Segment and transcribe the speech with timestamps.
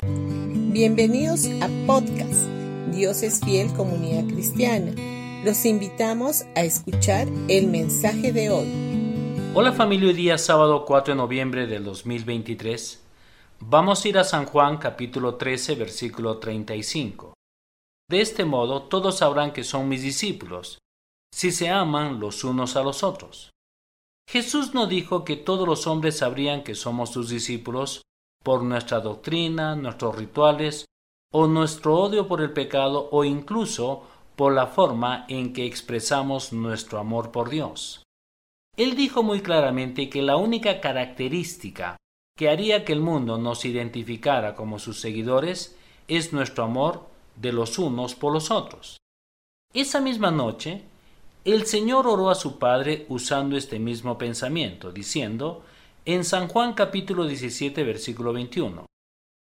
[0.00, 2.46] Bienvenidos a podcast
[2.92, 4.92] Dios es fiel comunidad cristiana.
[5.44, 8.68] Los invitamos a escuchar el mensaje de hoy.
[9.54, 13.04] Hola familia, hoy día sábado 4 de noviembre del 2023.
[13.58, 17.34] Vamos a ir a San Juan capítulo 13 versículo 35.
[18.08, 20.78] De este modo todos sabrán que son mis discípulos,
[21.34, 23.50] si se aman los unos a los otros.
[24.30, 28.02] Jesús no dijo que todos los hombres sabrían que somos sus discípulos
[28.42, 30.84] por nuestra doctrina, nuestros rituales,
[31.32, 34.04] o nuestro odio por el pecado, o incluso
[34.36, 38.02] por la forma en que expresamos nuestro amor por Dios.
[38.76, 41.96] Él dijo muy claramente que la única característica
[42.36, 47.80] que haría que el mundo nos identificara como sus seguidores es nuestro amor de los
[47.80, 48.98] unos por los otros.
[49.74, 50.82] Esa misma noche,
[51.44, 55.64] el Señor oró a su Padre usando este mismo pensamiento, diciendo
[56.08, 58.86] en San Juan capítulo 17 versículo 21,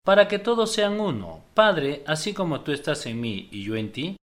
[0.04, 3.92] para que todos sean uno, Padre, así como tú estás en mí y yo en
[3.92, 4.18] ti,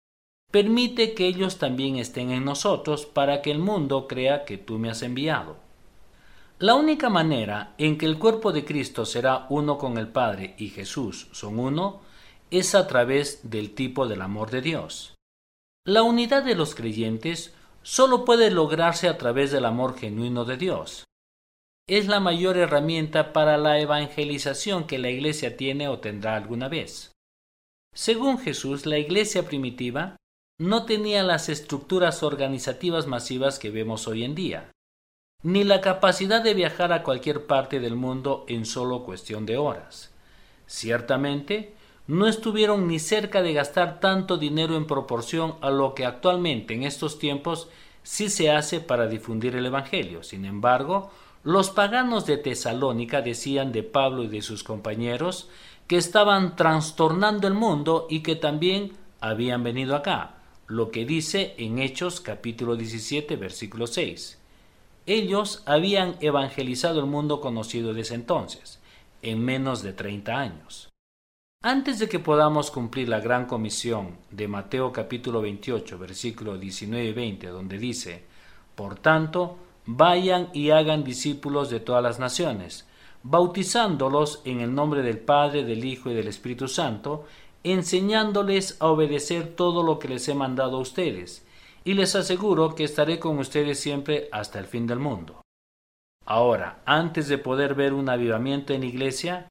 [0.52, 4.88] permite que ellos también estén en nosotros para que el mundo crea que tú me
[4.88, 5.56] has enviado.
[6.60, 10.68] La única manera en que el cuerpo de Cristo será uno con el Padre y
[10.68, 12.02] Jesús son uno
[12.52, 15.16] es a través del tipo del amor de Dios.
[15.84, 17.52] La unidad de los creyentes
[17.82, 21.04] solo puede lograrse a través del amor genuino de Dios.
[21.88, 27.12] Es la mayor herramienta para la evangelización que la Iglesia tiene o tendrá alguna vez.
[27.94, 30.16] Según Jesús, la Iglesia primitiva
[30.60, 34.70] no tenía las estructuras organizativas masivas que vemos hoy en día,
[35.42, 40.12] ni la capacidad de viajar a cualquier parte del mundo en solo cuestión de horas.
[40.66, 41.72] Ciertamente,
[42.06, 46.82] no estuvieron ni cerca de gastar tanto dinero en proporción a lo que actualmente en
[46.82, 47.70] estos tiempos
[48.02, 50.22] sí se hace para difundir el Evangelio.
[50.22, 51.10] Sin embargo,
[51.44, 55.48] los paganos de Tesalónica decían de Pablo y de sus compañeros
[55.86, 60.34] que estaban trastornando el mundo y que también habían venido acá,
[60.66, 64.38] lo que dice en Hechos capítulo 17 versículo 6.
[65.06, 68.78] Ellos habían evangelizado el mundo conocido desde entonces,
[69.22, 70.88] en menos de 30 años.
[71.62, 77.12] Antes de que podamos cumplir la gran comisión de Mateo capítulo 28, versículo 19 y
[77.12, 78.22] 20, donde dice,
[78.74, 79.56] Por tanto,
[79.90, 82.86] vayan y hagan discípulos de todas las naciones,
[83.22, 87.24] bautizándolos en el nombre del Padre, del Hijo y del Espíritu Santo,
[87.64, 91.46] enseñándoles a obedecer todo lo que les he mandado a ustedes,
[91.84, 95.40] y les aseguro que estaré con ustedes siempre hasta el fin del mundo.
[96.26, 99.48] Ahora, antes de poder ver un avivamiento en iglesia,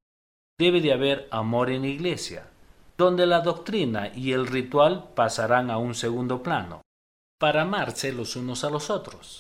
[0.60, 2.48] debe de haber amor en iglesia,
[2.96, 6.84] donde la doctrina y el ritual pasarán a un segundo plano,
[7.40, 9.40] para amarse los unos a los otros.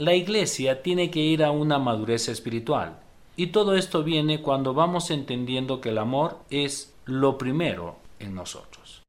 [0.00, 2.98] La iglesia tiene que ir a una madurez espiritual,
[3.36, 9.04] y todo esto viene cuando vamos entendiendo que el amor es lo primero en nosotros.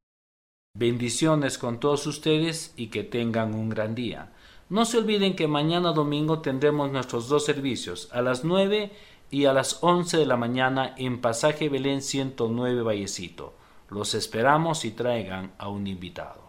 [0.78, 4.32] Bendiciones con todos ustedes y que tengan un gran día.
[4.68, 8.92] No se olviden que mañana domingo tendremos nuestros dos servicios a las nueve
[9.28, 13.54] y a las 11 de la mañana en Pasaje Belén 109 Vallecito.
[13.90, 16.46] Los esperamos y traigan a un invitado.